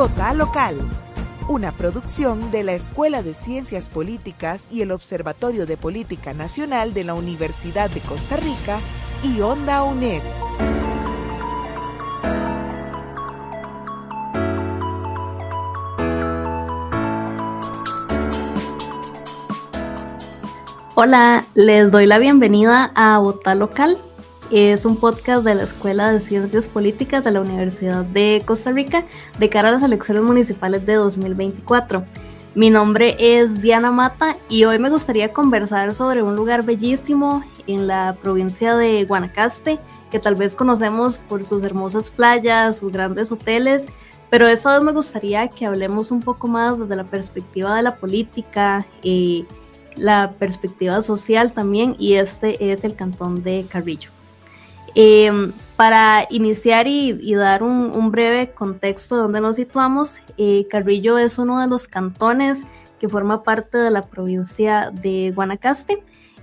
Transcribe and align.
Vota 0.00 0.32
Local, 0.32 0.76
una 1.46 1.72
producción 1.72 2.50
de 2.50 2.64
la 2.64 2.72
Escuela 2.72 3.22
de 3.22 3.34
Ciencias 3.34 3.90
Políticas 3.90 4.66
y 4.70 4.80
el 4.80 4.92
Observatorio 4.92 5.66
de 5.66 5.76
Política 5.76 6.32
Nacional 6.32 6.94
de 6.94 7.04
la 7.04 7.12
Universidad 7.12 7.90
de 7.90 8.00
Costa 8.00 8.38
Rica 8.38 8.78
y 9.22 9.42
Onda 9.42 9.82
UNED. 9.82 10.22
Hola, 20.94 21.44
les 21.52 21.90
doy 21.90 22.06
la 22.06 22.18
bienvenida 22.18 22.90
a 22.94 23.18
Vota 23.18 23.54
Local. 23.54 23.98
Es 24.50 24.84
un 24.84 24.96
podcast 24.96 25.44
de 25.44 25.54
la 25.54 25.62
Escuela 25.62 26.12
de 26.12 26.18
Ciencias 26.18 26.66
Políticas 26.66 27.22
de 27.22 27.30
la 27.30 27.40
Universidad 27.40 28.04
de 28.04 28.42
Costa 28.44 28.72
Rica 28.72 29.04
de 29.38 29.48
cara 29.48 29.68
a 29.68 29.72
las 29.72 29.82
elecciones 29.84 30.24
municipales 30.24 30.84
de 30.84 30.94
2024. 30.94 32.04
Mi 32.56 32.68
nombre 32.68 33.14
es 33.20 33.62
Diana 33.62 33.92
Mata 33.92 34.36
y 34.48 34.64
hoy 34.64 34.80
me 34.80 34.90
gustaría 34.90 35.32
conversar 35.32 35.94
sobre 35.94 36.24
un 36.24 36.34
lugar 36.34 36.64
bellísimo 36.64 37.44
en 37.68 37.86
la 37.86 38.16
provincia 38.20 38.74
de 38.74 39.04
Guanacaste 39.04 39.78
que 40.10 40.18
tal 40.18 40.34
vez 40.34 40.56
conocemos 40.56 41.18
por 41.18 41.44
sus 41.44 41.62
hermosas 41.62 42.10
playas, 42.10 42.78
sus 42.78 42.90
grandes 42.90 43.30
hoteles, 43.30 43.86
pero 44.30 44.48
esta 44.48 44.74
vez 44.74 44.82
me 44.82 44.90
gustaría 44.90 45.46
que 45.46 45.64
hablemos 45.64 46.10
un 46.10 46.22
poco 46.22 46.48
más 46.48 46.76
desde 46.76 46.96
la 46.96 47.04
perspectiva 47.04 47.76
de 47.76 47.82
la 47.82 47.94
política. 47.94 48.84
Eh, 49.04 49.44
la 49.94 50.32
perspectiva 50.38 51.02
social 51.02 51.52
también 51.52 51.94
y 51.98 52.14
este 52.14 52.72
es 52.72 52.82
el 52.84 52.96
cantón 52.96 53.44
de 53.44 53.66
Carrillo. 53.68 54.10
Em, 54.94 55.52
para 55.76 56.26
iniciar 56.30 56.86
y, 56.86 57.34
dar 57.34 57.62
un, 57.62 58.10
breve 58.10 58.50
contexto 58.50 59.16
de 59.16 59.22
donde 59.22 59.40
nos 59.40 59.56
situamos, 59.56 60.18
eh, 60.36 60.66
Carrillo 60.68 61.16
es 61.16 61.38
uno 61.38 61.60
de 61.60 61.68
los 61.68 61.88
cantones 61.88 62.64
que 62.98 63.08
forma 63.08 63.42
parte 63.42 63.78
de 63.78 63.90
la 63.90 64.02
provincia 64.02 64.90
de 64.90 65.32
Guanacaste. 65.34 66.02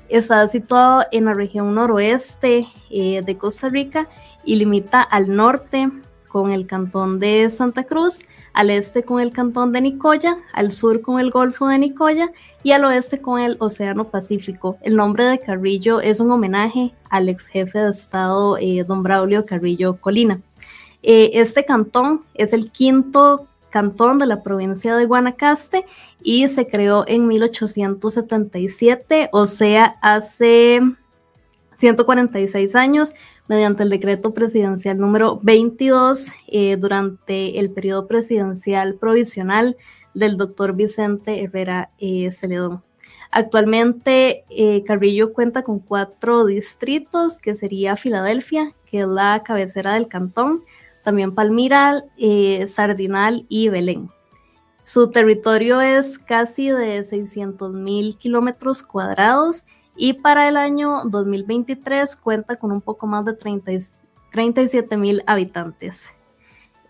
Está 0.10 0.48
situado 0.48 1.04
en 1.12 1.26
la 1.26 1.34
región 1.34 1.76
noroeste 1.76 2.68
eh, 2.90 3.22
de 3.22 3.38
Costa 3.38 3.70
Rica 3.70 4.08
y 4.44 4.56
limita 4.56 5.02
al 5.02 5.36
norte 5.36 5.92
con 6.28 6.52
el 6.52 6.66
cantón 6.66 7.20
de 7.20 7.50
Santa 7.50 7.84
Cruz, 7.84 8.22
al 8.58 8.72
este 8.72 9.04
con 9.04 9.22
el 9.22 9.32
cantón 9.32 9.72
de 9.72 9.82
Nicoya, 9.82 10.40
al 10.52 10.72
sur 10.72 11.02
con 11.02 11.20
el 11.20 11.30
Golfo 11.30 11.68
de 11.68 11.78
Nicoya 11.78 12.32
y 12.64 12.72
al 12.72 12.86
oeste 12.86 13.20
con 13.20 13.40
el 13.40 13.56
Océano 13.60 14.06
Pacífico. 14.06 14.80
El 14.82 14.96
nombre 14.96 15.26
de 15.26 15.40
Carrillo 15.40 16.02
es 16.02 16.20
un 16.20 16.32
homenaje 16.32 16.92
al 17.12 17.30
ex 17.30 17.46
jefe 17.46 17.78
de 17.78 17.92
Estado, 17.92 18.58
eh, 18.58 18.84
don 18.84 19.04
Braulio 19.04 19.46
Carrillo 19.46 19.98
Colina. 19.98 20.42
Eh, 21.04 21.30
este 21.36 21.66
cantón 21.66 22.24
es 22.34 22.52
el 22.52 22.72
quinto 22.72 23.46
cantón 23.70 24.18
de 24.18 24.26
la 24.26 24.42
provincia 24.42 24.96
de 24.96 25.06
Guanacaste 25.06 25.86
y 26.24 26.48
se 26.48 26.66
creó 26.66 27.06
en 27.08 27.28
1877, 27.28 29.30
o 29.34 29.46
sea, 29.46 29.98
hace 30.02 30.82
146 31.76 32.74
años 32.74 33.14
mediante 33.48 33.84
el 33.84 33.90
decreto 33.90 34.34
presidencial 34.34 34.98
número 34.98 35.40
22 35.42 36.32
eh, 36.48 36.78
durante 36.78 37.60
el 37.60 37.72
periodo 37.72 38.08
presidencial 38.08 38.96
provisional 38.96 39.78
del 40.14 40.38
doctor 40.38 40.74
Vicente 40.76 41.44
Herrera 41.44 41.92
eh, 42.00 42.32
Celedón. 42.32 42.84
Actualmente 43.32 44.46
eh, 44.50 44.84
Carrillo 44.84 45.34
cuenta 45.34 45.64
con 45.64 45.80
cuatro 45.80 46.46
distritos, 46.46 47.40
que 47.40 47.56
sería 47.56 47.96
Filadelfia, 47.98 48.74
que 48.86 49.02
es 49.02 49.08
la 49.08 49.44
cabecera 49.44 49.94
del 49.94 50.08
cantón, 50.08 50.64
también 51.04 51.36
Palmira, 51.36 52.04
Sardinal 52.66 53.46
y 53.48 53.70
Belén. 53.70 54.10
Su 54.84 55.12
territorio 55.12 55.82
es 55.82 56.18
casi 56.18 56.70
de 56.70 57.04
600 57.04 57.74
mil 57.74 58.18
kilómetros 58.18 58.84
cuadrados 58.84 59.66
y 59.98 60.14
para 60.14 60.48
el 60.48 60.56
año 60.56 61.04
2023 61.06 62.16
cuenta 62.16 62.56
con 62.56 62.72
un 62.72 62.82
poco 62.82 63.08
más 63.08 63.26
de 63.26 63.34
37 63.34 64.98
mil 64.98 65.24
habitantes. 65.26 66.14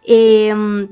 Em, 0.04 0.90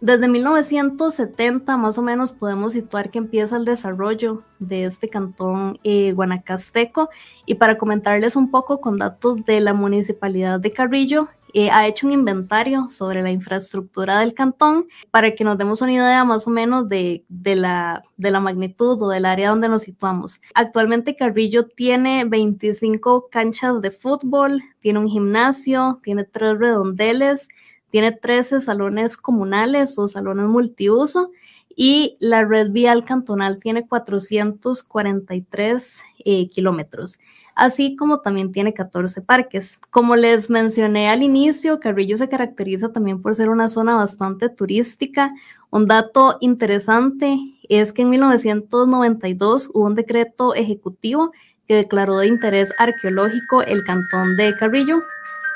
desde 0.00 0.28
1970 0.28 1.76
más 1.76 1.96
o 1.96 2.02
menos 2.02 2.32
podemos 2.32 2.72
situar 2.72 3.10
que 3.10 3.18
empieza 3.18 3.56
el 3.56 3.64
desarrollo 3.64 4.42
de 4.58 4.84
este 4.84 5.08
cantón 5.08 5.78
eh, 5.84 6.12
guanacasteco 6.12 7.08
y 7.46 7.54
para 7.54 7.78
comentarles 7.78 8.34
un 8.34 8.50
poco 8.50 8.80
con 8.80 8.98
datos 8.98 9.44
de 9.44 9.60
la 9.60 9.74
municipalidad 9.74 10.58
de 10.58 10.72
Carrillo, 10.72 11.28
eh, 11.54 11.70
ha 11.70 11.86
hecho 11.86 12.06
un 12.06 12.12
inventario 12.12 12.88
sobre 12.88 13.20
la 13.22 13.30
infraestructura 13.30 14.20
del 14.20 14.32
cantón 14.34 14.86
para 15.10 15.34
que 15.34 15.44
nos 15.44 15.58
demos 15.58 15.82
una 15.82 15.92
idea 15.92 16.24
más 16.24 16.46
o 16.46 16.50
menos 16.50 16.88
de, 16.88 17.24
la, 17.28 18.02
de 18.16 18.30
la 18.30 18.40
magnitud 18.40 19.02
o 19.02 19.08
del 19.08 19.26
área 19.26 19.50
donde 19.50 19.68
nos 19.68 19.82
situamos. 19.82 20.40
Actualmente 20.54 21.16
Carrillo 21.16 21.66
tiene 21.66 22.24
25 22.24 23.28
canchas 23.30 23.82
de 23.82 23.90
fútbol, 23.90 24.62
tiene 24.80 24.98
un 24.98 25.08
gimnasio, 25.08 26.00
tiene 26.02 26.24
tres 26.24 26.58
redondeles, 26.58 27.48
tiene 27.90 28.12
13 28.12 28.60
salones 28.60 29.18
comunales 29.18 29.98
o 29.98 30.08
salones 30.08 30.46
multiuso 30.46 31.30
y 31.76 32.16
la 32.20 32.44
red 32.44 32.70
vial 32.70 33.04
cantonal 33.04 33.58
tiene 33.58 33.86
443 33.86 36.02
eh, 36.24 36.48
kilómetros 36.48 37.18
así 37.54 37.94
como 37.96 38.20
también 38.20 38.52
tiene 38.52 38.74
14 38.74 39.22
parques. 39.22 39.80
Como 39.90 40.16
les 40.16 40.50
mencioné 40.50 41.08
al 41.08 41.22
inicio, 41.22 41.80
Carrillo 41.80 42.16
se 42.16 42.28
caracteriza 42.28 42.92
también 42.92 43.20
por 43.20 43.34
ser 43.34 43.50
una 43.50 43.68
zona 43.68 43.94
bastante 43.94 44.48
turística. 44.48 45.32
Un 45.70 45.86
dato 45.86 46.38
interesante 46.40 47.38
es 47.68 47.92
que 47.92 48.02
en 48.02 48.10
1992 48.10 49.70
hubo 49.72 49.86
un 49.86 49.94
decreto 49.94 50.54
ejecutivo 50.54 51.32
que 51.66 51.76
declaró 51.76 52.18
de 52.18 52.26
interés 52.26 52.72
arqueológico 52.78 53.62
el 53.62 53.84
cantón 53.84 54.36
de 54.36 54.54
Carrillo 54.58 54.96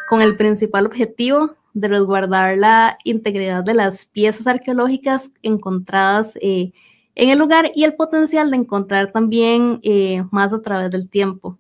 con 0.08 0.22
el 0.22 0.36
principal 0.36 0.86
objetivo 0.86 1.56
de 1.74 1.88
resguardar 1.88 2.56
la 2.56 2.96
integridad 3.04 3.62
de 3.62 3.74
las 3.74 4.06
piezas 4.06 4.46
arqueológicas 4.46 5.30
encontradas 5.42 6.38
eh, 6.40 6.72
en 7.14 7.30
el 7.30 7.38
lugar 7.38 7.70
y 7.74 7.84
el 7.84 7.94
potencial 7.94 8.50
de 8.50 8.56
encontrar 8.56 9.12
también 9.12 9.80
eh, 9.82 10.24
más 10.30 10.54
a 10.54 10.62
través 10.62 10.90
del 10.90 11.08
tiempo. 11.08 11.58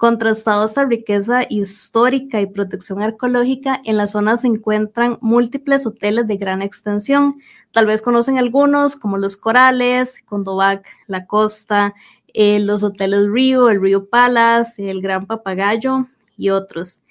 Contrastado 0.00 0.64
esta 0.64 0.86
riqueza 0.86 1.42
histórica 1.50 2.40
y 2.40 2.46
protección 2.46 3.02
arqueológica, 3.02 3.82
en 3.84 3.98
la 3.98 4.06
zona 4.06 4.38
se 4.38 4.46
encuentran 4.46 5.18
múltiples 5.20 5.84
hoteles 5.84 6.26
de 6.26 6.38
gran 6.38 6.62
extensión. 6.62 7.38
Tal 7.70 7.84
vez 7.84 8.00
conocen 8.00 8.38
algunos 8.38 8.96
como 8.96 9.18
los 9.18 9.36
Corales, 9.36 10.16
Condovac, 10.24 10.86
La 11.06 11.26
Costa, 11.26 11.92
eh, 12.32 12.60
los 12.60 12.82
hoteles 12.82 13.28
Río, 13.30 13.68
el 13.68 13.82
Río 13.82 14.08
Palace, 14.08 14.90
el 14.90 15.02
Gran 15.02 15.26
Papagayo 15.26 16.06
y 16.34 16.48
otros. 16.48 17.02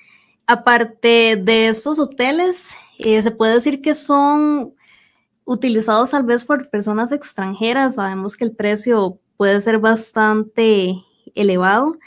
Aparte 0.48 1.40
de 1.40 1.68
estos 1.68 2.00
hoteles, 2.00 2.72
eh, 2.98 3.22
se 3.22 3.30
puede 3.30 3.54
decir 3.54 3.84
que 3.84 3.94
son 3.94 4.74
utilizados 5.46 6.10
tal 6.10 6.24
vez 6.24 6.44
por 6.44 6.72
personas 6.72 7.12
extranjeras. 7.12 7.94
Sabemos 7.94 8.36
que 8.36 8.46
el 8.46 8.56
precio 8.56 9.20
puede 9.38 9.62
ser 9.62 9.78
bastante 9.78 10.96
elevado. 11.36 12.00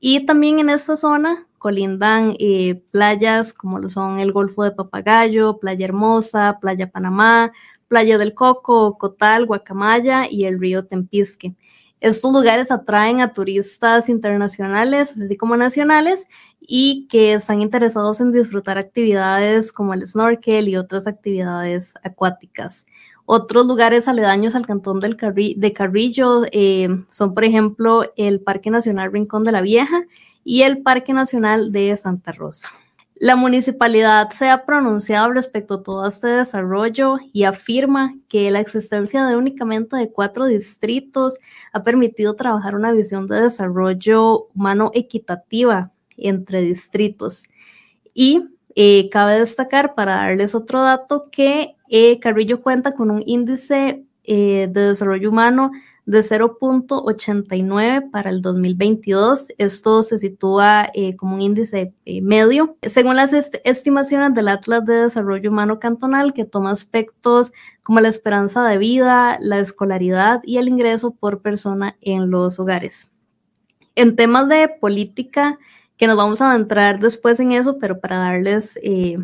Y 0.00 0.24
también 0.26 0.58
en 0.58 0.70
esta 0.70 0.96
zona 0.96 1.46
colindan 1.58 2.34
eh, 2.38 2.82
playas 2.90 3.52
como 3.52 3.78
lo 3.78 3.90
son 3.90 4.18
el 4.18 4.32
Golfo 4.32 4.64
de 4.64 4.72
Papagayo, 4.72 5.58
Playa 5.58 5.84
Hermosa, 5.84 6.58
Playa 6.58 6.90
Panamá, 6.90 7.52
Playa 7.86 8.16
del 8.16 8.32
Coco, 8.32 8.96
Cotal, 8.96 9.44
Guacamaya 9.44 10.26
y 10.30 10.46
el 10.46 10.58
río 10.58 10.86
Tempisque. 10.86 11.54
Estos 12.00 12.32
lugares 12.32 12.70
atraen 12.70 13.20
a 13.20 13.34
turistas 13.34 14.08
internacionales, 14.08 15.20
así 15.20 15.36
como 15.36 15.58
nacionales, 15.58 16.26
y 16.60 17.06
que 17.08 17.34
están 17.34 17.60
interesados 17.60 18.22
en 18.22 18.32
disfrutar 18.32 18.78
actividades 18.78 19.70
como 19.70 19.92
el 19.92 20.06
snorkel 20.06 20.68
y 20.68 20.76
otras 20.76 21.06
actividades 21.06 21.94
acuáticas. 22.02 22.86
Otros 23.32 23.64
lugares 23.64 24.08
aledaños 24.08 24.56
al 24.56 24.66
cantón 24.66 24.98
de 24.98 25.72
Carrillo 25.72 26.42
eh, 26.50 26.88
son, 27.10 27.32
por 27.32 27.44
ejemplo, 27.44 28.12
el 28.16 28.40
Parque 28.40 28.70
Nacional 28.70 29.12
Rincón 29.12 29.44
de 29.44 29.52
la 29.52 29.60
Vieja 29.60 30.02
y 30.42 30.62
el 30.62 30.82
Parque 30.82 31.12
Nacional 31.12 31.70
de 31.70 31.96
Santa 31.96 32.32
Rosa. 32.32 32.70
La 33.14 33.36
municipalidad 33.36 34.30
se 34.30 34.48
ha 34.48 34.66
pronunciado 34.66 35.32
respecto 35.32 35.74
a 35.74 35.82
todo 35.84 36.08
este 36.08 36.26
desarrollo 36.26 37.18
y 37.32 37.44
afirma 37.44 38.16
que 38.28 38.50
la 38.50 38.58
existencia 38.58 39.24
de 39.24 39.36
únicamente 39.36 39.96
de 39.96 40.10
cuatro 40.10 40.46
distritos 40.46 41.38
ha 41.72 41.84
permitido 41.84 42.34
trabajar 42.34 42.74
una 42.74 42.90
visión 42.90 43.28
de 43.28 43.42
desarrollo 43.42 44.48
humano 44.56 44.90
equitativa 44.92 45.92
entre 46.16 46.62
distritos. 46.62 47.44
Y 48.12 48.48
eh, 48.74 49.08
cabe 49.10 49.38
destacar, 49.38 49.94
para 49.94 50.16
darles 50.16 50.54
otro 50.54 50.82
dato, 50.82 51.28
que 51.30 51.76
eh, 51.88 52.18
Carrillo 52.20 52.62
cuenta 52.62 52.92
con 52.92 53.10
un 53.10 53.22
índice 53.26 54.04
eh, 54.24 54.68
de 54.70 54.88
desarrollo 54.88 55.30
humano 55.30 55.72
de 56.06 56.20
0.89 56.20 58.10
para 58.10 58.30
el 58.30 58.42
2022. 58.42 59.48
Esto 59.58 60.02
se 60.02 60.18
sitúa 60.18 60.90
como 61.16 61.34
un 61.36 61.40
índice 61.40 61.92
medio. 62.22 62.76
Según 62.82 63.16
las 63.16 63.32
estimaciones 63.32 64.34
del 64.34 64.48
Atlas 64.48 64.84
de 64.86 64.94
Desarrollo 64.94 65.50
Humano 65.50 65.78
Cantonal, 65.78 66.32
que 66.32 66.44
toma 66.44 66.72
aspectos 66.72 67.52
como 67.82 68.00
la 68.00 68.08
esperanza 68.08 68.66
de 68.66 68.78
vida, 68.78 69.38
la 69.40 69.58
escolaridad 69.58 70.40
y 70.42 70.56
el 70.56 70.68
ingreso 70.68 71.12
por 71.12 71.42
persona 71.42 71.96
en 72.00 72.30
los 72.30 72.58
hogares. 72.58 73.08
En 73.94 74.16
temas 74.16 74.48
de 74.48 74.68
política, 74.68 75.58
que 76.00 76.06
nos 76.06 76.16
vamos 76.16 76.40
a 76.40 76.50
adentrar 76.50 76.98
después 76.98 77.38
en 77.40 77.52
eso, 77.52 77.78
pero 77.78 78.00
para 78.00 78.16
darles 78.16 78.78
eh, 78.82 79.18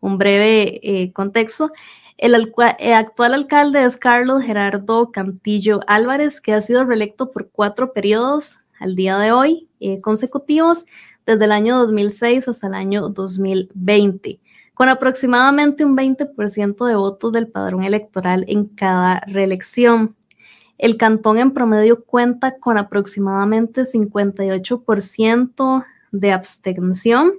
un 0.00 0.18
breve 0.18 1.10
contexto, 1.14 1.72
el, 2.18 2.34
actual 2.34 3.32
alcalde 3.32 3.82
es 3.82 3.96
Carlos 3.96 4.42
Gerardo 4.42 5.12
Cantillo 5.12 5.80
Álvarez, 5.86 6.42
que 6.42 6.52
ha 6.52 6.60
sido 6.60 6.84
reelecto 6.84 7.30
por 7.30 7.48
cuatro 7.48 7.94
periodos 7.94 8.58
al 8.78 8.96
día 8.96 9.16
de 9.16 9.32
hoy 9.32 9.70
eh, 9.80 10.02
consecutivos, 10.02 10.84
desde 11.24 11.46
el 11.46 11.52
año 11.52 11.78
2006 11.78 12.48
hasta 12.48 12.66
el 12.66 12.74
año 12.74 13.08
2020, 13.08 14.40
con 14.74 14.90
aproximadamente 14.90 15.86
un 15.86 15.96
20% 15.96 16.86
de 16.86 16.96
votos 16.96 17.32
del 17.32 17.48
padrón 17.48 17.84
electoral 17.84 18.44
en 18.46 18.66
cada 18.66 19.20
reelección. 19.20 20.16
El 20.76 20.98
cantón 20.98 21.38
en 21.38 21.52
promedio 21.52 22.04
cuenta 22.04 22.58
con 22.58 22.76
aproximadamente 22.76 23.84
58% 23.84 25.86
de 26.12 26.32
abstención. 26.32 27.32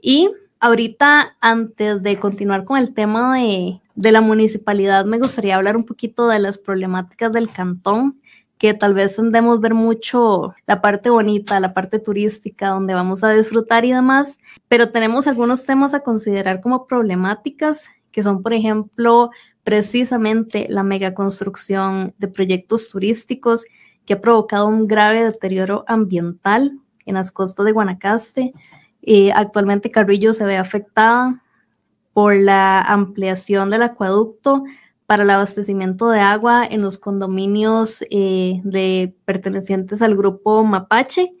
Y 0.00 0.30
ahorita 0.60 1.36
antes 1.40 2.02
de 2.02 2.18
continuar 2.18 2.64
con 2.64 2.78
el 2.78 2.94
tema 2.94 3.36
de, 3.36 3.80
de 3.94 4.12
la 4.12 4.20
municipalidad, 4.20 5.04
me 5.04 5.18
gustaría 5.18 5.56
hablar 5.56 5.76
un 5.76 5.84
poquito 5.84 6.28
de 6.28 6.38
las 6.38 6.58
problemáticas 6.58 7.32
del 7.32 7.50
cantón, 7.50 8.20
que 8.58 8.74
tal 8.74 8.92
vez 8.92 9.16
tendemos 9.16 9.60
ver 9.60 9.74
mucho 9.74 10.54
la 10.66 10.82
parte 10.82 11.10
bonita, 11.10 11.60
la 11.60 11.72
parte 11.72 12.00
turística, 12.00 12.70
donde 12.70 12.92
vamos 12.94 13.22
a 13.22 13.30
disfrutar 13.30 13.84
y 13.84 13.92
demás, 13.92 14.38
pero 14.66 14.90
tenemos 14.90 15.28
algunos 15.28 15.64
temas 15.64 15.94
a 15.94 16.00
considerar 16.00 16.60
como 16.60 16.86
problemáticas, 16.86 17.88
que 18.10 18.22
son, 18.22 18.42
por 18.42 18.52
ejemplo, 18.52 19.30
precisamente 19.62 20.66
la 20.68 20.82
megaconstrucción 20.82 22.14
de 22.18 22.26
proyectos 22.28 22.88
turísticos 22.88 23.64
que 24.04 24.14
ha 24.14 24.20
provocado 24.20 24.66
un 24.66 24.88
grave 24.88 25.22
deterioro 25.22 25.84
ambiental 25.86 26.78
en 27.08 27.14
las 27.14 27.32
costas 27.32 27.66
de 27.66 27.72
Guanacaste. 27.72 28.52
y 29.00 29.30
actualmente 29.30 29.90
Carrillo 29.90 30.32
se 30.32 30.44
ve 30.44 30.56
afectada 30.56 31.42
por 32.12 32.34
la 32.34 32.80
ampliación 32.80 33.70
del 33.70 33.82
acueducto 33.82 34.64
para 35.06 35.22
el 35.22 35.30
abastecimiento 35.30 36.10
de 36.10 36.20
agua 36.20 36.66
en 36.66 36.82
los 36.82 36.98
condominios 36.98 38.04
eh, 38.10 38.60
de, 38.64 39.14
pertenecientes 39.24 40.02
al 40.02 40.16
grupo 40.16 40.64
mapache 40.64 41.32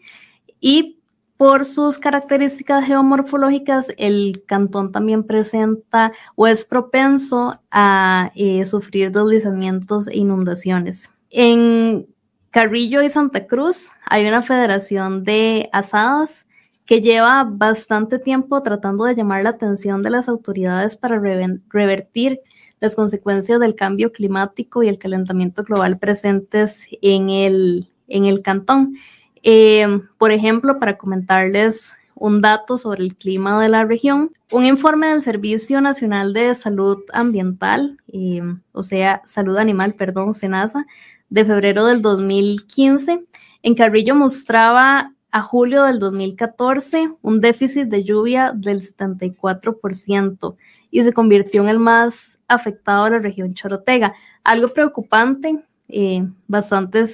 y 0.60 0.98
por 1.36 1.64
sus 1.64 1.98
características 1.98 2.84
geomorfológicas, 2.84 3.88
el 3.96 4.42
cantón 4.46 4.90
también 4.90 5.22
presenta 5.22 6.12
o 6.34 6.46
es 6.46 6.64
propenso 6.64 7.60
a 7.70 8.32
eh, 8.34 8.64
sufrir 8.64 9.12
deslizamientos 9.12 10.08
e 10.08 10.16
inundaciones. 10.16 11.12
En 11.30 12.06
Carrillo 12.50 13.02
y 13.02 13.10
Santa 13.10 13.46
Cruz 13.46 13.90
hay 14.10 14.26
una 14.26 14.42
federación 14.42 15.24
de 15.24 15.68
asadas 15.72 16.46
que 16.86 17.02
lleva 17.02 17.44
bastante 17.44 18.18
tiempo 18.18 18.62
tratando 18.62 19.04
de 19.04 19.14
llamar 19.14 19.42
la 19.42 19.50
atención 19.50 20.02
de 20.02 20.10
las 20.10 20.28
autoridades 20.28 20.96
para 20.96 21.20
revertir 21.68 22.40
las 22.80 22.96
consecuencias 22.96 23.60
del 23.60 23.74
cambio 23.74 24.12
climático 24.12 24.82
y 24.82 24.88
el 24.88 24.98
calentamiento 24.98 25.64
global 25.64 25.98
presentes 25.98 26.86
en 27.02 27.28
el, 27.28 27.88
en 28.06 28.24
el 28.24 28.40
cantón. 28.40 28.96
Eh, 29.42 30.00
por 30.16 30.30
ejemplo, 30.30 30.78
para 30.78 30.96
comentarles 30.96 31.94
un 32.14 32.40
dato 32.40 32.78
sobre 32.78 33.02
el 33.02 33.16
clima 33.16 33.60
de 33.62 33.68
la 33.68 33.84
región, 33.84 34.32
un 34.50 34.64
informe 34.64 35.08
del 35.08 35.22
Servicio 35.22 35.80
Nacional 35.80 36.32
de 36.32 36.54
Salud 36.54 36.98
Ambiental, 37.12 37.98
eh, 38.12 38.40
o 38.72 38.82
sea, 38.82 39.22
Salud 39.24 39.56
Animal, 39.56 39.94
perdón, 39.94 40.34
SENASA, 40.34 40.86
de 41.30 41.44
febrero 41.44 41.84
del 41.84 42.02
2015, 42.02 43.24
en 43.62 43.74
Carrillo 43.74 44.14
mostraba 44.14 45.12
a 45.30 45.42
julio 45.42 45.84
del 45.84 45.98
2014 45.98 47.12
un 47.22 47.40
déficit 47.40 47.88
de 47.88 48.02
lluvia 48.02 48.52
del 48.54 48.80
74% 48.80 50.56
y 50.90 51.02
se 51.02 51.12
convirtió 51.12 51.62
en 51.62 51.68
el 51.68 51.78
más 51.78 52.38
afectado 52.48 53.04
de 53.04 53.10
la 53.12 53.18
región 53.18 53.54
Chorotega. 53.54 54.14
Algo 54.42 54.68
preocupante, 54.68 55.62
eh, 55.88 56.26
bastante 56.46 57.04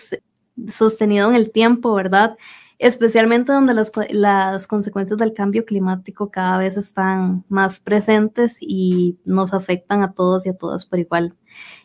sostenido 0.69 1.29
en 1.29 1.37
el 1.37 1.50
tiempo, 1.50 1.94
¿verdad? 1.94 2.37
Especialmente 2.84 3.50
donde 3.50 3.72
las, 3.72 3.90
las 4.10 4.66
consecuencias 4.66 5.19
del 5.19 5.32
cambio 5.32 5.64
climático 5.64 6.31
cada 6.31 6.58
vez 6.58 6.76
están 6.76 7.42
más 7.48 7.78
presentes 7.78 8.58
y 8.60 9.16
nos 9.25 9.54
afectan 9.54 10.02
a 10.02 10.12
todos 10.12 10.44
y 10.44 10.50
a 10.50 10.58
todas 10.58 10.84
por 10.84 10.98
igual. 10.98 11.34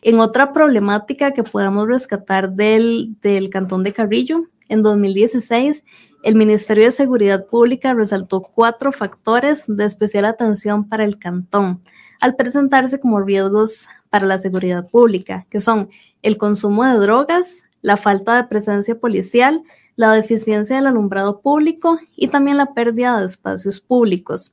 En 0.02 0.20
otra 0.20 0.52
problemática 0.52 1.32
que 1.32 1.42
podemos 1.42 1.88
rescatar 1.88 2.52
del, 2.52 3.16
del 3.22 3.48
Cantón 3.48 3.82
de 3.82 3.94
Carrillo, 3.94 4.44
en 4.68 4.82
2016 4.82 5.84
el 6.22 6.36
Ministerio 6.36 6.84
de 6.84 6.90
Seguridad 6.90 7.46
Pública 7.46 7.94
resaltó 7.94 8.42
cuatro 8.42 8.92
factores 8.92 9.64
de 9.68 9.86
especial 9.86 10.26
atención 10.26 10.86
para 10.86 11.04
el 11.04 11.18
cantón 11.18 11.80
al 12.20 12.36
presentarse 12.36 13.00
como 13.00 13.20
riesgos 13.20 13.88
para 14.10 14.26
la 14.26 14.36
seguridad 14.36 14.86
pública, 14.86 15.46
que 15.48 15.62
son 15.62 15.88
el 16.20 16.36
consumo 16.36 16.84
de 16.84 16.98
drogas, 16.98 17.64
la 17.80 17.96
falta 17.96 18.36
de 18.36 18.48
presencia 18.48 19.00
policial, 19.00 19.62
la 19.96 20.12
deficiencia 20.12 20.76
del 20.76 20.86
alumbrado 20.86 21.40
público 21.40 21.98
y 22.16 22.28
también 22.28 22.56
la 22.56 22.74
pérdida 22.74 23.18
de 23.18 23.26
espacios 23.26 23.80
públicos. 23.80 24.52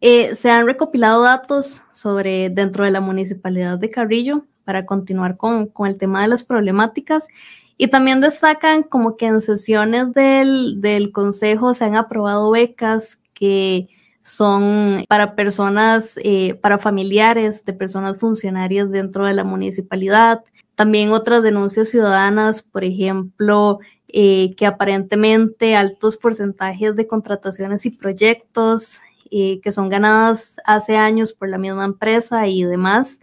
Eh, 0.00 0.34
se 0.34 0.50
han 0.50 0.66
recopilado 0.66 1.22
datos 1.22 1.82
sobre 1.92 2.50
dentro 2.50 2.84
de 2.84 2.90
la 2.90 3.00
municipalidad 3.00 3.78
de 3.78 3.90
Carrillo 3.90 4.44
para 4.64 4.86
continuar 4.86 5.36
con, 5.36 5.66
con 5.66 5.88
el 5.88 5.98
tema 5.98 6.22
de 6.22 6.28
las 6.28 6.44
problemáticas 6.44 7.26
y 7.76 7.88
también 7.88 8.20
destacan 8.20 8.82
como 8.82 9.16
que 9.16 9.26
en 9.26 9.40
sesiones 9.40 10.12
del, 10.12 10.80
del 10.80 11.12
consejo 11.12 11.74
se 11.74 11.84
han 11.84 11.96
aprobado 11.96 12.50
becas 12.50 13.18
que 13.34 13.88
son 14.22 15.04
para 15.08 15.34
personas, 15.34 16.18
eh, 16.22 16.54
para 16.54 16.78
familiares 16.78 17.64
de 17.64 17.72
personas 17.72 18.18
funcionarias 18.18 18.90
dentro 18.90 19.26
de 19.26 19.34
la 19.34 19.44
municipalidad. 19.44 20.44
También 20.74 21.12
otras 21.12 21.42
denuncias 21.42 21.88
ciudadanas, 21.88 22.62
por 22.62 22.84
ejemplo, 22.84 23.78
eh, 24.08 24.54
que 24.56 24.66
aparentemente 24.66 25.76
altos 25.76 26.16
porcentajes 26.16 26.96
de 26.96 27.06
contrataciones 27.06 27.84
y 27.86 27.90
proyectos 27.90 29.00
eh, 29.30 29.60
que 29.60 29.72
son 29.72 29.88
ganadas 29.88 30.56
hace 30.64 30.96
años 30.96 31.34
por 31.34 31.48
la 31.48 31.58
misma 31.58 31.84
empresa 31.84 32.46
y 32.46 32.64
demás, 32.64 33.20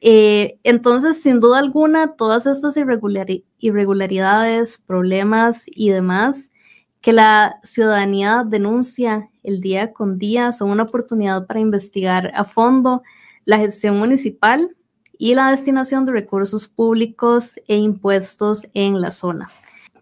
eh, 0.00 0.58
entonces, 0.62 1.22
sin 1.22 1.40
duda 1.40 1.58
alguna, 1.58 2.16
todas 2.16 2.46
estas 2.46 2.76
irregularidades, 2.76 4.78
problemas 4.78 5.64
y 5.66 5.90
demás 5.90 6.52
que 7.00 7.12
la 7.12 7.58
ciudadanía 7.62 8.44
denuncia 8.44 9.30
el 9.44 9.60
día 9.60 9.92
con 9.92 10.18
día 10.18 10.50
son 10.50 10.70
una 10.70 10.82
oportunidad 10.82 11.46
para 11.46 11.60
investigar 11.60 12.32
a 12.34 12.44
fondo 12.44 13.02
la 13.44 13.58
gestión 13.58 13.98
municipal 13.98 14.76
y 15.16 15.34
la 15.34 15.50
destinación 15.50 16.04
de 16.04 16.12
recursos 16.12 16.66
públicos 16.66 17.60
e 17.68 17.76
impuestos 17.76 18.66
en 18.74 19.00
la 19.00 19.12
zona. 19.12 19.50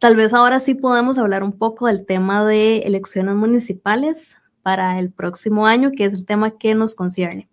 Tal 0.05 0.17
vez 0.17 0.35
ahora 0.35 0.61
sí 0.61 0.75
podemos 0.75 1.17
hablar 1.17 1.43
un 1.43 1.57
poco 1.57 1.87
del 1.87 2.05
tema 2.05 2.45
de 2.45 2.81
elecciones 2.81 3.37
municipales 3.37 4.37
para 4.61 4.99
el 4.99 5.11
próximo 5.11 5.67
año, 5.67 5.93
que 5.93 6.05
es 6.05 6.13
el 6.13 6.27
tema 6.27 6.59
que 6.59 6.75
nos 6.75 6.95
concierne. 6.95 7.49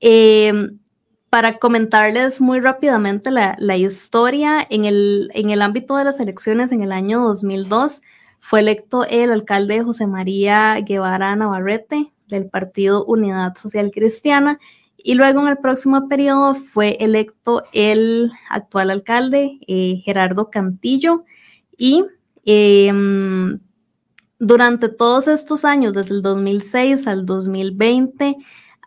Eh, 0.00 0.52
para 1.30 1.58
comentarles 1.58 2.40
muy 2.40 2.60
rápidamente 2.60 3.32
la, 3.32 3.76
historia, 3.76 4.64
en 4.70 4.84
el, 4.84 5.32
en 5.34 5.50
el 5.50 5.62
ámbito 5.62 5.96
de 5.96 6.04
las 6.04 6.20
elecciones 6.20 6.70
en 6.70 6.82
el 6.82 6.92
año 6.92 7.24
2002 7.24 8.02
fue 8.38 8.60
electo 8.60 9.04
el 9.04 9.32
alcalde 9.32 9.82
José 9.82 10.06
María 10.06 10.78
Guevara 10.80 11.34
Navarrete 11.34 12.12
del 12.28 12.48
Partido 12.48 13.04
Unidad 13.04 13.56
Social 13.56 13.90
Cristiana 13.90 14.60
y 14.96 15.14
luego 15.14 15.40
en 15.40 15.48
el 15.48 15.58
próximo 15.58 16.08
periodo 16.08 16.54
fue 16.54 16.96
electo 17.00 17.64
el 17.72 18.30
actual 18.48 18.90
alcalde 18.90 19.58
eh, 19.66 19.96
Gerardo 20.04 20.50
Cantillo 20.50 21.24
y 21.76 22.04
em, 22.44 23.58
durante 24.38 24.88
todos 24.88 25.28
estos 25.28 25.64
años, 25.64 25.94
desde 25.94 26.14
el 26.14 26.22
2006 26.22 27.06
al 27.06 27.26
2020, 27.26 28.36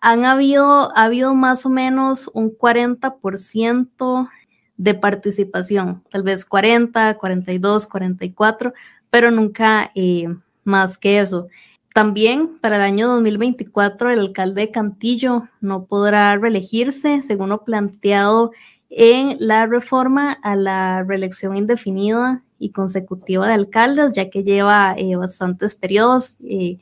han 0.01 0.25
habido, 0.25 0.95
ha 0.95 1.05
habido 1.05 1.33
más 1.33 1.65
o 1.65 1.69
menos 1.69 2.29
un 2.33 2.55
40% 2.55 4.29
de 4.77 4.93
participación, 4.93 6.03
tal 6.11 6.23
vez 6.23 6.45
40, 6.45 7.17
42, 7.17 7.87
44, 7.87 8.73
pero 9.09 9.31
nunca 9.31 9.91
eh, 9.95 10.27
más 10.63 10.97
que 10.97 11.19
eso. 11.19 11.47
También 11.93 12.59
para 12.61 12.75
el 12.75 12.83
año 12.83 13.07
2024 13.07 14.11
el 14.11 14.19
alcalde 14.19 14.61
de 14.61 14.71
Cantillo 14.71 15.49
no 15.61 15.85
podrá 15.85 16.37
reelegirse, 16.37 17.23
según 17.23 17.49
lo 17.49 17.63
planteado 17.63 18.51
en 18.91 19.35
la 19.39 19.65
reforma 19.65 20.33
a 20.43 20.55
la 20.55 21.03
reelección 21.03 21.55
indefinida 21.55 22.43
y 22.59 22.71
consecutiva 22.71 23.47
de 23.47 23.53
alcaldes, 23.53 24.13
ya 24.13 24.29
que 24.29 24.43
lleva 24.43 24.95
eh, 24.97 25.15
bastantes 25.15 25.75
periodos, 25.75 26.37
eh, 26.43 26.77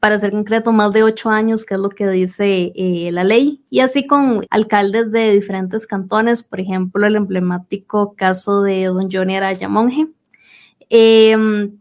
para 0.00 0.18
ser 0.18 0.32
concreto, 0.32 0.72
más 0.72 0.92
de 0.94 1.02
ocho 1.02 1.28
años, 1.28 1.66
que 1.66 1.74
es 1.74 1.80
lo 1.80 1.90
que 1.90 2.08
dice 2.08 2.72
eh, 2.74 3.10
la 3.12 3.22
ley, 3.22 3.62
y 3.68 3.80
así 3.80 4.06
con 4.06 4.46
alcaldes 4.48 5.12
de 5.12 5.32
diferentes 5.32 5.86
cantones, 5.86 6.42
por 6.42 6.58
ejemplo, 6.58 7.06
el 7.06 7.16
emblemático 7.16 8.14
caso 8.14 8.62
de 8.62 8.86
don 8.86 9.10
Johnny 9.12 9.36
Araya 9.36 9.68
Monge. 9.68 10.08
Em, 10.88 11.78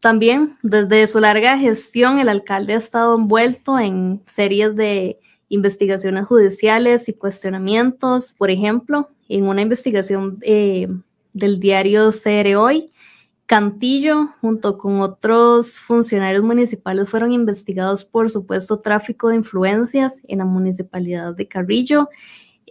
también, 0.00 0.56
desde 0.62 1.06
su 1.06 1.18
larga 1.18 1.58
gestión, 1.58 2.18
el 2.18 2.28
alcalde 2.28 2.74
ha 2.74 2.76
estado 2.76 3.16
envuelto 3.16 3.78
en 3.78 4.22
series 4.26 4.76
de 4.76 5.18
investigaciones 5.48 6.26
judiciales 6.26 7.08
y 7.08 7.14
cuestionamientos. 7.14 8.34
Por 8.36 8.50
ejemplo, 8.50 9.08
en 9.28 9.48
una 9.48 9.62
investigación 9.62 10.36
eh, 10.42 10.88
del 11.36 11.60
diario 11.60 12.10
CR 12.10 12.56
Hoy, 12.56 12.90
Cantillo, 13.44 14.30
junto 14.40 14.78
con 14.78 15.00
otros 15.00 15.78
funcionarios 15.80 16.42
municipales, 16.42 17.08
fueron 17.08 17.30
investigados 17.32 18.04
por 18.04 18.30
supuesto 18.30 18.80
tráfico 18.80 19.28
de 19.28 19.36
influencias 19.36 20.22
en 20.26 20.38
la 20.38 20.46
municipalidad 20.46 21.34
de 21.34 21.46
Carrillo. 21.46 22.08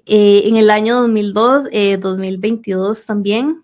Eh, 0.05 0.43
en 0.45 0.57
el 0.57 0.69
año 0.69 1.01
2002, 1.01 1.69
2022 1.99 2.99
eh, 2.99 3.03
también, 3.07 3.63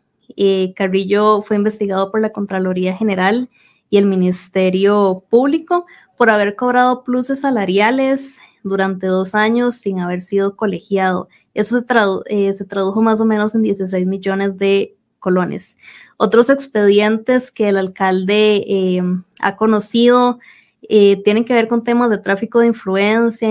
Carrillo 0.75 1.41
fue 1.41 1.58
investigado 1.58 2.12
por 2.12 2.22
la 2.22 2.31
Contraloría 2.31 2.96
General 2.96 3.50
y 3.89 3.98
el 3.98 4.05
Ministerio 4.05 5.25
Público 5.29 5.86
por 6.17 6.29
haber 6.29 6.55
cobrado 6.55 7.03
pluses 7.03 7.41
salariales 7.41 8.39
durante 8.63 9.08
dos 9.08 9.36
años 9.36 9.75
sin 9.75 10.00
haber 10.00 10.22
sido 10.22 10.56
colegiado. 10.56 11.30
Eso 11.53 11.80
se, 11.80 11.86
eh, 12.27 12.53
tradujo 12.68 13.01
más 13.01 13.22
o 13.22 13.25
menos 13.25 13.56
en 13.56 13.62
16 13.62 14.06
millones 14.06 14.58
de 14.58 14.96
colones. 15.20 15.77
Otros 16.18 16.50
expedientes 16.50 17.51
que 17.51 17.70
el 17.70 17.77
alcalde 17.77 18.63
eh, 18.68 19.01
ha 19.39 19.56
conocido 19.56 20.39
eh, 20.89 21.22
tienen 21.24 21.46
que 21.46 21.53
ver 21.53 21.68
con 21.68 21.84
temas 21.84 22.10
de 22.10 22.18
tráfico 22.18 22.60
de 22.60 22.68
influencia, 22.68 23.50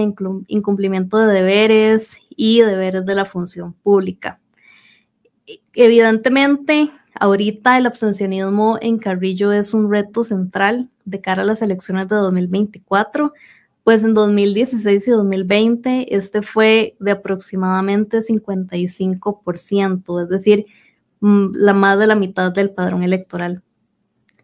incumplimiento 0.48 1.16
de 1.18 1.32
deberes 1.32 2.18
y 2.28 2.60
deberes 2.60 3.06
de 3.06 3.14
la 3.14 3.24
función 3.24 3.72
pública. 3.72 4.40
Evidentemente, 5.72 6.90
ahorita 7.14 7.78
el 7.78 7.86
abstencionismo 7.86 8.78
en 8.80 8.98
Carrillo 8.98 9.52
es 9.52 9.72
un 9.72 9.90
reto 9.90 10.24
central 10.24 10.90
de 11.04 11.20
cara 11.20 11.42
a 11.42 11.46
las 11.46 11.62
elecciones 11.62 12.08
de 12.08 12.16
2024 12.16 13.32
pues 13.84 14.04
en 14.04 14.14
2016 14.14 15.08
y 15.08 15.10
2020 15.10 16.14
este 16.14 16.42
fue 16.42 16.96
de 17.00 17.12
aproximadamente 17.12 18.18
55%, 18.18 20.22
es 20.22 20.28
decir, 20.28 20.66
mm, 21.20 21.52
la 21.54 21.72
más 21.74 21.98
de 21.98 22.06
la 22.06 22.14
mitad 22.14 22.52
del 22.52 22.70
padrón 22.70 23.02
electoral. 23.02 23.62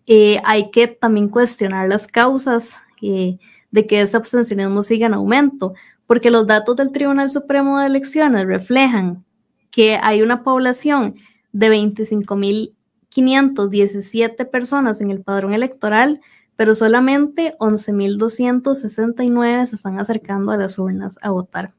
Eh, 0.07 0.41
hay 0.45 0.71
que 0.71 0.89
también 0.89 1.29
cuestionar 1.29 1.89
las 1.89 2.07
causas 2.07 2.77
eh, 3.03 3.39
de 3.71 3.87
que 3.87 4.01
ese 4.01 4.17
abstencionismo 4.17 4.83
siga 4.83 5.07
en 5.07 5.15
aumento, 5.15 5.75
porque 6.07 6.31
los 6.31 6.47
datos 6.47 6.77
del 6.77 6.93
Tribunal 6.93 7.29
Supremo 7.29 7.79
de 7.79 7.87
Elecciones 7.87 8.47
reflejan 8.47 9.25
que 9.71 9.99
hay 10.01 10.23
una 10.23 10.43
población 10.43 11.17
de 11.53 11.71
25.517 11.71 14.49
personas 14.49 15.01
en 15.01 15.11
el 15.11 15.23
padrón 15.23 15.53
electoral, 15.53 16.21
pero 16.57 16.75
solamente 16.75 17.55
11.269 17.59 19.67
se 19.67 19.77
están 19.77 19.99
acercando 19.99 20.53
a 20.53 20.57
las 20.57 20.79
urnas 20.79 21.19
a 21.23 21.31
votar. 21.31 21.73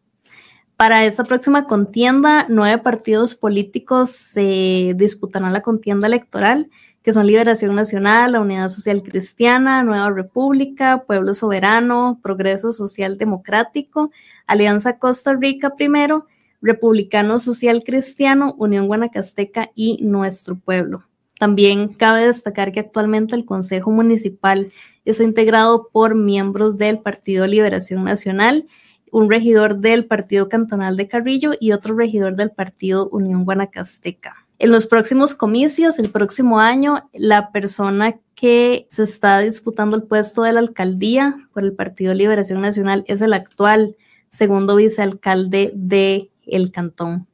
Para 0.77 1.05
esta 1.05 1.23
próxima 1.23 1.65
contienda, 1.65 2.45
nueve 2.49 2.79
partidos 2.83 3.33
políticos 3.33 4.11
se 4.11 4.93
disputarán 4.95 5.51
la 5.51 5.63
contienda 5.63 6.05
electoral, 6.05 6.69
que 7.01 7.13
son 7.13 7.25
Liberación 7.25 7.73
Nacional, 7.73 8.33
la 8.33 8.41
Unidad 8.41 8.69
Social 8.69 9.01
Cristiana, 9.01 9.81
Nueva 9.81 10.11
República, 10.11 11.03
Pueblo 11.07 11.33
Soberano, 11.33 12.19
Progreso 12.21 12.73
Social 12.73 13.17
Democrático, 13.17 14.11
Alianza 14.45 14.99
Costa 14.99 15.33
Rica 15.33 15.75
primero, 15.75 16.27
Republicano 16.61 17.39
Social 17.39 17.83
Cristiano, 17.83 18.53
Unión 18.59 18.87
Guanacasteca 18.87 19.71
y 19.73 20.05
Nuestro 20.05 20.57
Pueblo. 20.57 21.05
También 21.39 21.89
cabe 21.89 22.25
destacar 22.25 22.71
que 22.71 22.79
actualmente 22.79 23.35
el 23.35 23.45
Consejo 23.45 23.91
Municipal 23.91 24.69
está 25.05 25.23
integrado 25.23 25.89
por 25.91 26.15
miembros 26.15 26.77
del 26.77 26.99
Partido 26.99 27.45
Liberación 27.45 28.03
Nacional, 28.03 28.65
un 29.11 29.29
regidor 29.29 29.77
del 29.77 30.05
Partido 30.05 30.49
Cantonal 30.49 30.97
de 30.97 31.07
Carrillo 31.07 31.51
y 31.59 31.71
otro 31.71 31.95
regidor 31.95 32.35
del 32.35 32.51
Partido 32.51 33.07
Unión 33.09 33.45
Guanacasteca. 33.45 34.47
En 34.59 34.71
los 34.71 34.87
próximos 34.87 35.35
comicios, 35.35 35.99
el 35.99 36.09
próximo 36.09 36.59
año, 36.59 37.07
la 37.13 37.51
persona 37.51 38.19
que 38.33 38.87
se 38.89 39.03
está 39.03 39.39
disputando 39.39 39.95
el 39.95 40.03
puesto 40.03 40.41
de 40.41 40.53
la 40.53 40.59
alcaldía 40.59 41.47
por 41.53 41.63
el 41.63 41.73
Partido 41.73 42.13
Liberación 42.13 42.61
Nacional 42.61 43.03
es 43.07 43.21
el 43.21 43.33
actual 43.33 43.95
segundo 44.29 44.75
vicealcalde 44.75 45.71
de 45.75 46.31
el 46.45 46.71
cantón. 46.71 47.27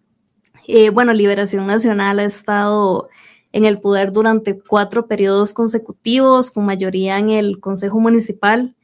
Eh, 0.67 0.89
bueno, 0.89 1.13
Liberación 1.13 1.65
Nacional 1.65 2.19
ha 2.19 2.23
estado 2.23 3.09
en 3.53 3.65
el 3.65 3.79
poder 3.79 4.11
durante 4.11 4.59
cuatro 4.59 5.07
periodos 5.07 5.53
consecutivos, 5.53 6.51
con 6.51 6.65
mayoría 6.65 7.19
en 7.19 7.29
el 7.29 7.59
Consejo 7.59 7.99
Municipal. 7.99 8.75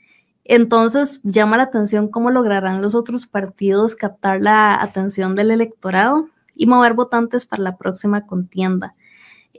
Entonces, 0.46 1.20
llama 1.24 1.58
la 1.58 1.64
atención 1.64 2.08
cómo 2.08 2.30
lograrán 2.30 2.82
los 2.82 2.96
otros 2.96 3.28
partidos 3.28 3.96
captar 3.96 4.42
la 4.42 4.82
atención 4.82 5.36
del 5.36 5.52
electorado 5.52 6.30
y 6.56 6.68
mover 6.68 6.94
votantes 6.94 7.46
para 7.46 7.64
la 7.64 7.78
próxima 7.78 8.26
contienda. 8.26 8.96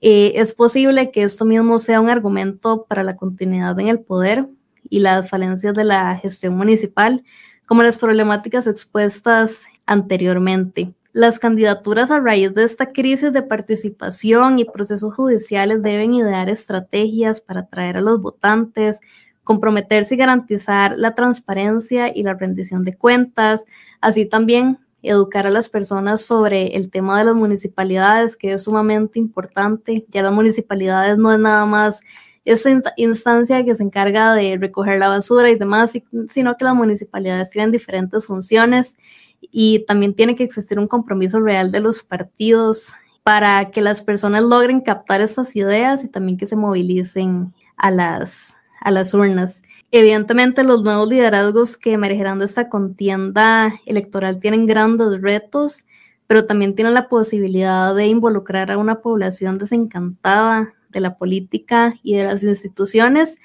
Eh, 0.00 0.32
es 0.36 0.54
posible 0.54 1.10
que 1.10 1.22
esto 1.22 1.44
mismo 1.44 1.78
sea 1.78 2.00
un 2.00 2.08
argumento 2.08 2.86
para 2.88 3.02
la 3.02 3.16
continuidad 3.16 3.78
en 3.80 3.88
el 3.88 4.00
poder 4.00 4.48
y 4.88 5.00
las 5.00 5.28
falencias 5.28 5.74
de 5.74 5.84
la 5.84 6.16
gestión 6.16 6.56
municipal, 6.56 7.24
como 7.66 7.82
las 7.82 7.98
problemáticas 7.98 8.66
expuestas 8.66 9.64
anteriormente. 9.86 10.94
Las 11.12 11.40
candidaturas 11.40 12.12
a 12.12 12.20
raíz 12.20 12.54
de 12.54 12.62
esta 12.62 12.86
crisis 12.86 13.32
de 13.32 13.42
participación 13.42 14.60
y 14.60 14.64
procesos 14.64 15.16
judiciales 15.16 15.82
deben 15.82 16.14
idear 16.14 16.48
estrategias 16.48 17.40
para 17.40 17.62
atraer 17.62 17.96
a 17.96 18.00
los 18.00 18.22
votantes, 18.22 19.00
comprometerse 19.42 20.14
y 20.14 20.18
garantizar 20.18 20.96
la 20.96 21.16
transparencia 21.16 22.16
y 22.16 22.22
la 22.22 22.34
rendición 22.34 22.84
de 22.84 22.96
cuentas, 22.96 23.64
así 24.00 24.24
también 24.24 24.78
educar 25.02 25.48
a 25.48 25.50
las 25.50 25.68
personas 25.68 26.20
sobre 26.20 26.76
el 26.76 26.90
tema 26.90 27.18
de 27.18 27.24
las 27.24 27.34
municipalidades, 27.34 28.36
que 28.36 28.52
es 28.52 28.62
sumamente 28.62 29.18
importante. 29.18 30.06
Ya 30.10 30.22
las 30.22 30.32
municipalidades 30.32 31.18
no 31.18 31.32
es 31.32 31.40
nada 31.40 31.66
más 31.66 32.02
esa 32.44 32.70
instancia 32.96 33.64
que 33.64 33.74
se 33.74 33.82
encarga 33.82 34.34
de 34.34 34.56
recoger 34.58 35.00
la 35.00 35.08
basura 35.08 35.50
y 35.50 35.56
demás, 35.56 35.92
sino 36.26 36.56
que 36.56 36.64
las 36.64 36.74
municipalidades 36.74 37.50
tienen 37.50 37.72
diferentes 37.72 38.26
funciones 38.26 38.96
y 39.40 39.84
también 39.86 40.14
tiene 40.14 40.36
que 40.36 40.44
existir 40.44 40.78
un 40.78 40.88
compromiso 40.88 41.40
real 41.40 41.70
de 41.70 41.80
los 41.80 42.02
partidos 42.02 42.94
para 43.22 43.70
que 43.70 43.80
las 43.80 44.02
personas 44.02 44.42
logren 44.42 44.80
captar 44.80 45.20
estas 45.20 45.54
ideas 45.54 46.04
y 46.04 46.08
también 46.08 46.38
que 46.38 46.46
se 46.46 46.56
movilicen 46.56 47.52
a 47.76 47.90
las, 47.90 48.56
a 48.80 48.90
las 48.90 49.14
urnas. 49.14 49.62
Evidentemente, 49.90 50.64
los 50.64 50.82
nuevos 50.82 51.08
liderazgos 51.08 51.76
que 51.76 51.92
emergerán 51.92 52.38
de 52.38 52.44
esta 52.44 52.68
contienda 52.68 53.74
electoral 53.86 54.40
tienen 54.40 54.66
grandes 54.66 55.20
retos, 55.20 55.84
pero 56.26 56.46
también 56.46 56.74
tienen 56.74 56.94
la 56.94 57.08
posibilidad 57.08 57.94
de 57.94 58.06
involucrar 58.06 58.70
a 58.70 58.78
una 58.78 59.00
población 59.00 59.58
desencantada 59.58 60.74
de 60.90 61.00
la 61.00 61.16
política 61.18 61.94
y 62.02 62.16
de 62.16 62.24
las 62.24 62.42
instituciones 62.42 63.38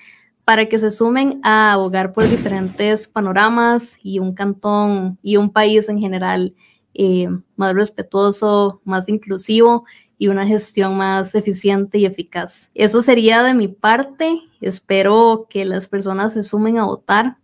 para 0.46 0.68
que 0.68 0.78
se 0.78 0.92
sumen 0.92 1.42
a 1.44 1.74
abogar 1.74 2.14
por 2.14 2.30
diferentes 2.30 3.08
panoramas 3.08 3.98
y 4.02 4.20
un 4.20 4.34
cantón 4.34 5.18
y 5.24 5.38
un 5.38 5.50
país 5.50 5.90
en 5.90 6.00
general 6.00 6.54
eh, 6.94 7.28
más 7.56 7.74
respetuoso, 7.74 8.80
más 8.86 9.10
inclusivo 9.10 9.86
y 10.18 10.28
una 10.28 10.48
gestión 10.48 10.96
más 10.96 11.34
eficiente 11.36 11.98
y 11.98 12.06
eficaz. 12.06 12.70
Eso 12.76 13.02
sería 13.02 13.44
de 13.44 13.56
mi 13.56 13.68
parte. 13.68 14.40
Espero 14.62 15.48
que 15.50 15.66
las 15.66 15.88
personas 15.88 16.34
se 16.34 16.44
sumen 16.44 16.78
a 16.78 16.86
votar 16.86 17.38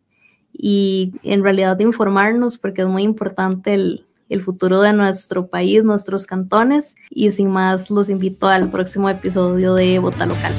y 0.53 1.13
en 1.23 1.43
realidad 1.43 1.75
de 1.77 1.83
informarnos 1.83 2.59
porque 2.59 2.83
es 2.83 2.87
muy 2.87 3.03
importante 3.03 3.73
el, 3.73 4.05
el 4.29 4.41
futuro 4.41 4.79
de 4.81 4.93
nuestro 4.93 5.47
país, 5.47 5.83
nuestros 5.83 6.27
cantones. 6.27 6.95
Y 7.09 7.31
sin 7.31 7.49
más, 7.49 7.89
los 7.89 8.09
invito 8.09 8.47
al 8.47 8.69
próximo 8.69 9.09
episodio 9.09 9.73
de 9.73 9.99
Vota 9.99 10.25
Local. 10.25 10.53